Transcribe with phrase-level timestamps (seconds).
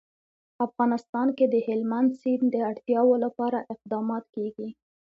[0.65, 4.67] افغانستان کې د هلمند سیند د اړتیاوو لپاره اقدامات کېږي.